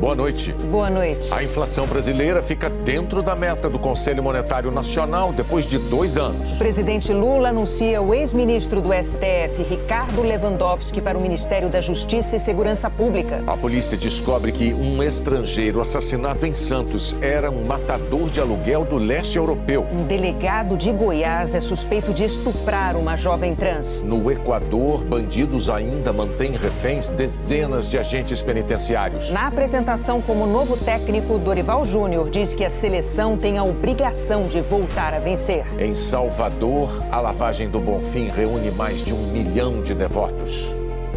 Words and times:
Boa 0.00 0.14
noite. 0.14 0.52
Boa 0.70 0.90
noite. 0.90 1.32
A 1.32 1.42
inflação 1.42 1.86
brasileira 1.86 2.42
fica 2.42 2.68
dentro 2.68 3.22
da 3.22 3.36
meta 3.36 3.70
do 3.70 3.78
Conselho 3.78 4.22
Monetário 4.22 4.70
Nacional 4.70 5.32
depois 5.32 5.66
de 5.66 5.78
dois 5.78 6.18
anos. 6.18 6.52
O 6.52 6.58
presidente 6.58 7.12
Lula 7.12 7.50
anuncia 7.50 8.02
o 8.02 8.12
ex-ministro 8.12 8.80
do 8.80 8.90
STF, 8.92 9.62
Ricardo 9.62 10.20
Lewandowski, 10.20 11.00
para 11.00 11.16
o 11.16 11.20
Ministério 11.20 11.68
da 11.68 11.80
Justiça 11.80 12.36
e 12.36 12.40
Segurança 12.40 12.90
Pública. 12.90 13.42
A 13.46 13.56
polícia 13.56 13.96
descobre 13.96 14.50
que 14.50 14.74
um 14.74 15.00
estrangeiro 15.02 15.80
assassinado 15.80 16.44
em 16.44 16.52
Santos 16.52 17.16
era 17.22 17.50
um 17.50 17.64
matador 17.64 18.28
de 18.28 18.40
aluguel 18.40 18.84
do 18.84 18.96
leste 18.96 19.38
europeu. 19.38 19.86
Um 19.92 20.04
delegado 20.04 20.76
de 20.76 20.92
Goiás 20.92 21.54
é 21.54 21.60
suspeito 21.60 22.12
de 22.12 22.24
estuprar 22.24 22.96
uma 22.96 23.16
jovem 23.16 23.54
trans. 23.54 24.02
No 24.02 24.30
Equador, 24.30 25.04
bandidos 25.04 25.70
ainda 25.70 26.12
mantêm 26.12 26.52
reféns 26.52 27.08
dezenas 27.10 27.88
de 27.88 27.96
agentes 27.96 28.42
penitenciários. 28.42 29.30
Na 29.30 29.46
apresentação 29.46 29.83
como 30.26 30.46
novo 30.46 30.78
técnico, 30.78 31.38
Dorival 31.38 31.84
Júnior 31.84 32.30
diz 32.30 32.54
que 32.54 32.64
a 32.64 32.70
seleção 32.70 33.36
tem 33.36 33.58
a 33.58 33.64
obrigação 33.64 34.48
de 34.48 34.62
voltar 34.62 35.12
a 35.12 35.18
vencer. 35.18 35.66
Em 35.78 35.94
Salvador, 35.94 36.88
a 37.12 37.20
lavagem 37.20 37.68
do 37.68 37.78
Bonfim 37.78 38.28
reúne 38.28 38.70
mais 38.70 39.04
de 39.04 39.12
um 39.12 39.30
milhão 39.30 39.82
de 39.82 39.94
devotos. 39.94 40.74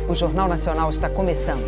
O 0.10 0.14
Jornal 0.14 0.50
Nacional 0.50 0.90
está 0.90 1.10
começando. 1.10 1.66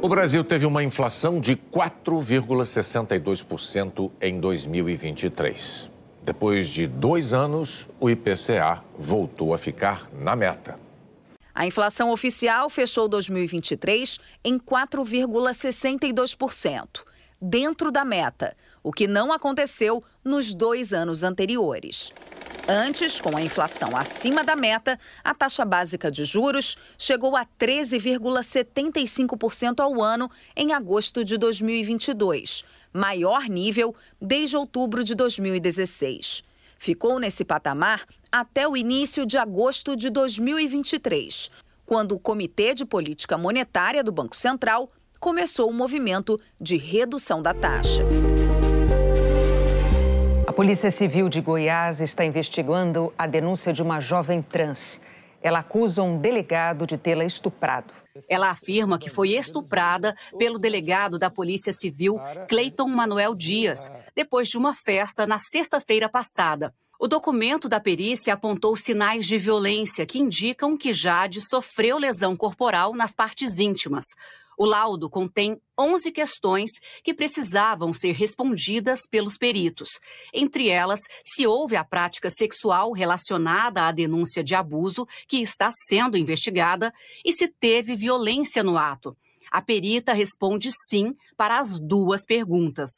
O 0.00 0.08
Brasil 0.08 0.44
teve 0.44 0.64
uma 0.64 0.84
inflação 0.84 1.40
de 1.40 1.56
4,62% 1.56 4.12
em 4.20 4.38
2023. 4.38 5.90
Depois 6.24 6.68
de 6.68 6.86
dois 6.86 7.32
anos, 7.32 7.88
o 7.98 8.08
IPCA 8.08 8.84
voltou 8.96 9.52
a 9.52 9.58
ficar 9.58 10.08
na 10.12 10.36
meta. 10.36 10.78
A 11.58 11.66
inflação 11.66 12.10
oficial 12.12 12.70
fechou 12.70 13.08
2023 13.08 14.20
em 14.44 14.60
4,62%, 14.60 17.02
dentro 17.42 17.90
da 17.90 18.04
meta, 18.04 18.56
o 18.80 18.92
que 18.92 19.08
não 19.08 19.32
aconteceu 19.32 20.00
nos 20.24 20.54
dois 20.54 20.92
anos 20.92 21.24
anteriores. 21.24 22.12
Antes, 22.68 23.20
com 23.20 23.36
a 23.36 23.42
inflação 23.42 23.96
acima 23.96 24.44
da 24.44 24.54
meta, 24.54 25.00
a 25.24 25.34
taxa 25.34 25.64
básica 25.64 26.12
de 26.12 26.22
juros 26.22 26.78
chegou 26.96 27.34
a 27.34 27.44
13,75% 27.44 29.80
ao 29.80 30.00
ano 30.00 30.30
em 30.54 30.72
agosto 30.72 31.24
de 31.24 31.36
2022, 31.36 32.62
maior 32.92 33.48
nível 33.48 33.96
desde 34.22 34.56
outubro 34.56 35.02
de 35.02 35.16
2016. 35.16 36.46
Ficou 36.78 37.18
nesse 37.18 37.44
patamar 37.44 38.06
até 38.30 38.66
o 38.66 38.76
início 38.76 39.26
de 39.26 39.36
agosto 39.36 39.96
de 39.96 40.08
2023, 40.08 41.50
quando 41.84 42.12
o 42.12 42.20
Comitê 42.20 42.72
de 42.72 42.86
Política 42.86 43.36
Monetária 43.36 44.02
do 44.04 44.12
Banco 44.12 44.36
Central 44.36 44.88
começou 45.18 45.68
o 45.68 45.72
movimento 45.72 46.40
de 46.60 46.76
redução 46.76 47.42
da 47.42 47.52
taxa. 47.52 48.04
A 50.46 50.52
Polícia 50.52 50.90
Civil 50.90 51.28
de 51.28 51.40
Goiás 51.40 52.00
está 52.00 52.24
investigando 52.24 53.12
a 53.18 53.26
denúncia 53.26 53.72
de 53.72 53.82
uma 53.82 54.00
jovem 54.00 54.40
trans. 54.40 55.00
Ela 55.42 55.60
acusa 55.60 56.02
um 56.02 56.18
delegado 56.18 56.86
de 56.86 56.98
tê-la 56.98 57.24
estuprado. 57.24 57.92
Ela 58.28 58.50
afirma 58.50 58.98
que 58.98 59.08
foi 59.08 59.30
estuprada 59.30 60.16
pelo 60.38 60.58
delegado 60.58 61.18
da 61.18 61.30
Polícia 61.30 61.72
Civil, 61.72 62.16
Cleiton 62.48 62.88
Manuel 62.88 63.34
Dias, 63.34 63.90
depois 64.14 64.48
de 64.48 64.58
uma 64.58 64.74
festa 64.74 65.26
na 65.26 65.38
sexta-feira 65.38 66.08
passada. 66.08 66.74
O 67.00 67.06
documento 67.06 67.68
da 67.68 67.78
perícia 67.78 68.34
apontou 68.34 68.74
sinais 68.74 69.24
de 69.24 69.38
violência 69.38 70.04
que 70.04 70.18
indicam 70.18 70.76
que 70.76 70.92
Jade 70.92 71.40
sofreu 71.40 71.96
lesão 71.96 72.36
corporal 72.36 72.92
nas 72.92 73.14
partes 73.14 73.60
íntimas. 73.60 74.06
O 74.60 74.66
laudo 74.66 75.08
contém 75.08 75.56
11 75.78 76.10
questões 76.10 76.70
que 77.04 77.14
precisavam 77.14 77.92
ser 77.92 78.10
respondidas 78.10 79.02
pelos 79.08 79.38
peritos. 79.38 79.88
Entre 80.34 80.68
elas, 80.68 80.98
se 81.24 81.46
houve 81.46 81.76
a 81.76 81.84
prática 81.84 82.28
sexual 82.28 82.90
relacionada 82.90 83.86
à 83.86 83.92
denúncia 83.92 84.42
de 84.42 84.56
abuso, 84.56 85.06
que 85.28 85.40
está 85.40 85.70
sendo 85.88 86.18
investigada, 86.18 86.92
e 87.24 87.32
se 87.32 87.46
teve 87.46 87.94
violência 87.94 88.64
no 88.64 88.76
ato. 88.76 89.16
A 89.50 89.62
perita 89.62 90.12
responde 90.12 90.70
sim 90.88 91.14
para 91.36 91.58
as 91.58 91.78
duas 91.78 92.24
perguntas. 92.24 92.90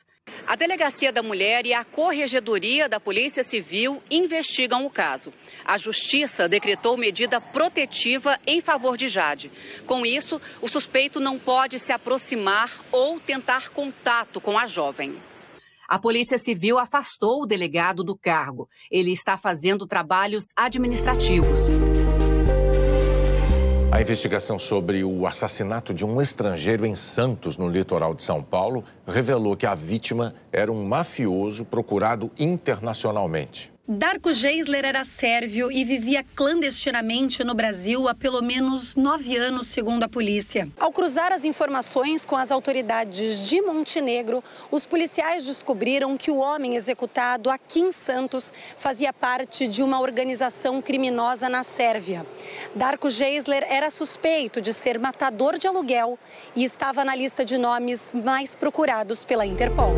A 0.46 0.56
Delegacia 0.56 1.12
da 1.12 1.22
Mulher 1.22 1.66
e 1.66 1.72
a 1.72 1.84
Corregedoria 1.84 2.88
da 2.88 3.00
Polícia 3.00 3.42
Civil 3.42 4.02
investigam 4.10 4.84
o 4.84 4.90
caso. 4.90 5.32
A 5.64 5.78
Justiça 5.78 6.48
decretou 6.48 6.96
medida 6.96 7.40
protetiva 7.40 8.38
em 8.46 8.60
favor 8.60 8.96
de 8.96 9.08
Jade. 9.08 9.50
Com 9.86 10.04
isso, 10.04 10.40
o 10.60 10.68
suspeito 10.68 11.20
não 11.20 11.38
pode 11.38 11.78
se 11.78 11.92
aproximar 11.92 12.70
ou 12.90 13.20
tentar 13.20 13.70
contato 13.70 14.40
com 14.40 14.58
a 14.58 14.66
jovem. 14.66 15.16
A 15.90 15.98
Polícia 15.98 16.38
Civil 16.38 16.78
afastou 16.78 17.42
o 17.42 17.46
delegado 17.46 18.04
do 18.04 18.16
cargo. 18.16 18.68
Ele 18.88 19.10
está 19.10 19.36
fazendo 19.36 19.88
trabalhos 19.88 20.44
administrativos. 20.54 21.58
A 24.00 24.02
investigação 24.02 24.58
sobre 24.58 25.04
o 25.04 25.26
assassinato 25.26 25.92
de 25.92 26.06
um 26.06 26.22
estrangeiro 26.22 26.86
em 26.86 26.94
Santos, 26.94 27.58
no 27.58 27.68
litoral 27.68 28.14
de 28.14 28.22
São 28.22 28.42
Paulo, 28.42 28.82
revelou 29.06 29.54
que 29.54 29.66
a 29.66 29.74
vítima 29.74 30.34
era 30.50 30.72
um 30.72 30.82
mafioso 30.82 31.66
procurado 31.66 32.30
internacionalmente. 32.38 33.70
Darko 33.92 34.32
Geisler 34.32 34.84
era 34.84 35.02
sérvio 35.02 35.70
e 35.72 35.84
vivia 35.84 36.24
clandestinamente 36.36 37.42
no 37.42 37.54
Brasil 37.54 38.06
há 38.06 38.14
pelo 38.14 38.40
menos 38.40 38.94
nove 38.94 39.36
anos, 39.36 39.66
segundo 39.66 40.04
a 40.04 40.08
polícia. 40.08 40.68
Ao 40.78 40.92
cruzar 40.92 41.32
as 41.32 41.44
informações 41.44 42.24
com 42.24 42.36
as 42.36 42.52
autoridades 42.52 43.48
de 43.48 43.60
Montenegro, 43.60 44.44
os 44.70 44.86
policiais 44.86 45.44
descobriram 45.44 46.16
que 46.16 46.30
o 46.30 46.36
homem 46.36 46.76
executado 46.76 47.50
aqui 47.50 47.80
em 47.80 47.90
Santos 47.90 48.52
fazia 48.76 49.12
parte 49.12 49.66
de 49.66 49.82
uma 49.82 50.00
organização 50.00 50.80
criminosa 50.80 51.48
na 51.48 51.64
Sérvia. 51.64 52.24
Darko 52.76 53.10
Geisler 53.10 53.66
era 53.68 53.90
suspeito 53.90 54.60
de 54.60 54.72
ser 54.72 55.00
matador 55.00 55.58
de 55.58 55.66
aluguel 55.66 56.16
e 56.54 56.62
estava 56.62 57.04
na 57.04 57.16
lista 57.16 57.44
de 57.44 57.58
nomes 57.58 58.12
mais 58.12 58.54
procurados 58.54 59.24
pela 59.24 59.44
Interpol. 59.44 59.94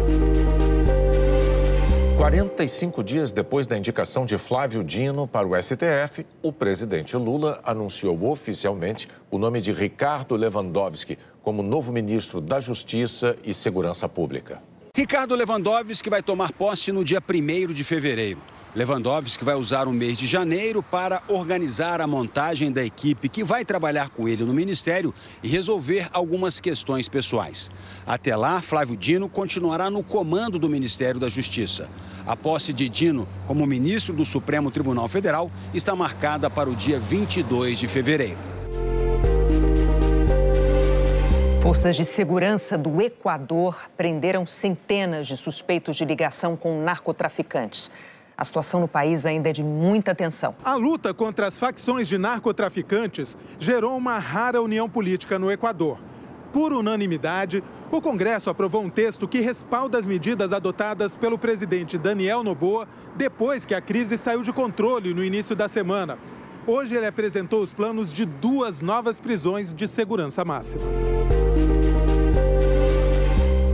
45 2.22 3.02
dias 3.02 3.32
depois 3.32 3.66
da 3.66 3.76
indicação 3.76 4.24
de 4.24 4.38
Flávio 4.38 4.84
Dino 4.84 5.26
para 5.26 5.44
o 5.44 5.60
STF, 5.60 6.24
o 6.40 6.52
presidente 6.52 7.16
Lula 7.16 7.60
anunciou 7.64 8.30
oficialmente 8.30 9.08
o 9.28 9.38
nome 9.38 9.60
de 9.60 9.72
Ricardo 9.72 10.36
Lewandowski 10.36 11.18
como 11.42 11.64
novo 11.64 11.90
ministro 11.90 12.40
da 12.40 12.60
Justiça 12.60 13.36
e 13.42 13.52
Segurança 13.52 14.08
Pública. 14.08 14.62
Ricardo 14.94 15.34
Lewandowski 15.34 16.08
vai 16.08 16.22
tomar 16.22 16.52
posse 16.52 16.92
no 16.92 17.02
dia 17.02 17.20
1 17.20 17.72
de 17.72 17.82
fevereiro. 17.82 18.38
Lewandowski 18.74 19.44
vai 19.44 19.54
usar 19.54 19.86
o 19.86 19.92
mês 19.92 20.16
de 20.16 20.24
janeiro 20.24 20.82
para 20.82 21.22
organizar 21.28 22.00
a 22.00 22.06
montagem 22.06 22.72
da 22.72 22.82
equipe 22.82 23.28
que 23.28 23.44
vai 23.44 23.66
trabalhar 23.66 24.08
com 24.08 24.26
ele 24.26 24.44
no 24.44 24.54
ministério 24.54 25.12
e 25.42 25.48
resolver 25.48 26.08
algumas 26.10 26.58
questões 26.58 27.06
pessoais. 27.06 27.70
Até 28.06 28.34
lá, 28.34 28.62
Flávio 28.62 28.96
Dino 28.96 29.28
continuará 29.28 29.90
no 29.90 30.02
comando 30.02 30.58
do 30.58 30.70
Ministério 30.70 31.20
da 31.20 31.28
Justiça. 31.28 31.86
A 32.26 32.34
posse 32.34 32.72
de 32.72 32.88
Dino 32.88 33.28
como 33.46 33.66
ministro 33.66 34.14
do 34.14 34.24
Supremo 34.24 34.70
Tribunal 34.70 35.06
Federal 35.06 35.50
está 35.74 35.94
marcada 35.94 36.48
para 36.48 36.70
o 36.70 36.74
dia 36.74 36.98
22 36.98 37.78
de 37.78 37.86
fevereiro. 37.86 38.38
Forças 41.60 41.94
de 41.94 42.06
segurança 42.06 42.78
do 42.78 43.00
Equador 43.02 43.90
prenderam 43.96 44.46
centenas 44.46 45.26
de 45.26 45.36
suspeitos 45.36 45.96
de 45.96 46.04
ligação 46.04 46.56
com 46.56 46.82
narcotraficantes. 46.82 47.90
A 48.36 48.44
situação 48.44 48.80
no 48.80 48.88
país 48.88 49.26
ainda 49.26 49.50
é 49.50 49.52
de 49.52 49.62
muita 49.62 50.14
tensão. 50.14 50.54
A 50.64 50.74
luta 50.74 51.12
contra 51.12 51.46
as 51.46 51.58
facções 51.58 52.08
de 52.08 52.18
narcotraficantes 52.18 53.36
gerou 53.58 53.96
uma 53.96 54.18
rara 54.18 54.60
união 54.60 54.88
política 54.88 55.38
no 55.38 55.50
Equador. 55.50 55.98
Por 56.52 56.72
unanimidade, 56.72 57.62
o 57.90 58.00
Congresso 58.00 58.50
aprovou 58.50 58.82
um 58.82 58.90
texto 58.90 59.26
que 59.26 59.40
respalda 59.40 59.98
as 59.98 60.06
medidas 60.06 60.52
adotadas 60.52 61.16
pelo 61.16 61.38
presidente 61.38 61.96
Daniel 61.96 62.42
Noboa 62.42 62.86
depois 63.16 63.64
que 63.64 63.74
a 63.74 63.80
crise 63.80 64.18
saiu 64.18 64.42
de 64.42 64.52
controle 64.52 65.14
no 65.14 65.24
início 65.24 65.56
da 65.56 65.68
semana. 65.68 66.18
Hoje 66.66 66.94
ele 66.94 67.06
apresentou 67.06 67.62
os 67.62 67.72
planos 67.72 68.12
de 68.12 68.24
duas 68.24 68.80
novas 68.80 69.18
prisões 69.18 69.74
de 69.74 69.88
segurança 69.88 70.44
máxima. 70.44 70.84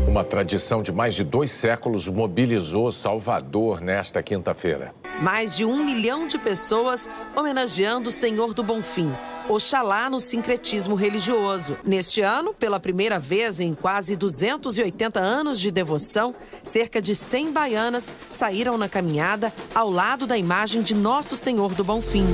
Uma 0.08 0.25
tradição 0.25 0.82
de 0.82 0.90
mais 0.90 1.14
de 1.14 1.22
dois 1.22 1.50
séculos 1.50 2.08
mobilizou 2.08 2.90
Salvador 2.90 3.78
nesta 3.78 4.22
quinta-feira. 4.22 4.94
Mais 5.20 5.55
de 5.55 5.66
um 5.66 5.84
milhão 5.84 6.26
de 6.26 6.38
pessoas 6.38 7.06
homenageando 7.37 8.08
o 8.08 8.12
Senhor 8.12 8.55
do 8.55 8.62
Bonfim, 8.62 9.12
Oxalá 9.50 10.08
no 10.08 10.19
sincretismo 10.19 10.94
religioso. 10.94 11.76
Neste 11.84 12.22
ano, 12.22 12.55
pela 12.55 12.81
primeira 12.81 13.19
vez 13.19 13.60
em 13.60 13.75
quase 13.75 14.16
280 14.16 15.20
anos 15.20 15.60
de 15.60 15.70
devoção, 15.70 16.34
cerca 16.62 17.02
de 17.02 17.14
100 17.14 17.52
baianas 17.52 18.14
saíram 18.31 18.78
na 18.78 18.88
caminhada 18.88 19.52
ao 19.75 19.90
lado 19.90 20.26
da 20.26 20.38
imagem 20.38 20.81
de 20.81 20.94
Nosso 20.94 21.37
Senhor 21.37 21.75
do 21.75 21.84
Bonfim. 21.84 22.25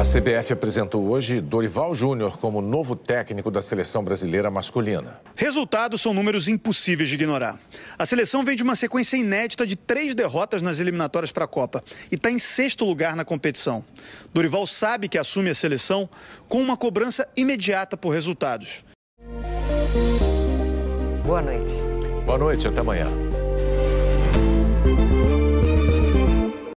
A 0.00 0.02
CBF 0.02 0.54
apresentou 0.54 1.10
hoje 1.10 1.42
Dorival 1.42 1.94
Júnior 1.94 2.38
como 2.38 2.62
novo 2.62 2.96
técnico 2.96 3.50
da 3.50 3.60
seleção 3.60 4.02
brasileira 4.02 4.50
masculina. 4.50 5.20
Resultados 5.36 6.00
são 6.00 6.14
números 6.14 6.48
impossíveis 6.48 7.06
de 7.06 7.16
ignorar. 7.16 7.60
A 7.98 8.06
seleção 8.06 8.42
vem 8.42 8.56
de 8.56 8.62
uma 8.62 8.74
sequência 8.74 9.18
inédita 9.18 9.66
de 9.66 9.76
três 9.76 10.14
derrotas 10.14 10.62
nas 10.62 10.80
eliminatórias 10.80 11.30
para 11.32 11.44
a 11.44 11.46
Copa 11.46 11.84
e 12.10 12.14
está 12.14 12.30
em 12.30 12.38
sexto 12.38 12.86
lugar 12.86 13.14
na 13.14 13.26
competição. 13.26 13.84
Dorival 14.32 14.66
sabe 14.66 15.06
que 15.06 15.18
assume 15.18 15.50
a 15.50 15.54
seleção 15.54 16.08
com 16.48 16.62
uma 16.62 16.78
cobrança 16.78 17.28
imediata 17.36 17.94
por 17.94 18.14
resultados. 18.14 18.82
Boa 21.26 21.42
noite. 21.42 21.74
Boa 22.24 22.38
noite, 22.38 22.66
até 22.66 22.80
amanhã. 22.80 23.29